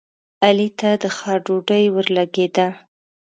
علي 0.45 0.69
ته 0.79 0.89
د 1.01 1.05
ښار 1.15 1.37
ډوډۍ 1.45 1.83
ورلګېده. 1.95 2.67